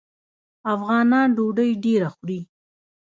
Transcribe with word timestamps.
افغانان 0.73 1.27
ډوډۍ 1.35 1.71
ډیره 1.83 2.07
خوري. 2.15 2.39